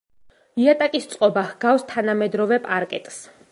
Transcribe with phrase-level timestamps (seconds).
[0.63, 3.25] იატაკის წყობა ჰგავს თანამედროვე პარკეტს.